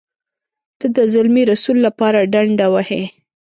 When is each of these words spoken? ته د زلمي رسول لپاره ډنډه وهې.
ته 0.79 0.85
د 0.97 0.97
زلمي 1.13 1.43
رسول 1.51 1.77
لپاره 1.87 2.29
ډنډه 2.33 2.67
وهې. 2.73 3.03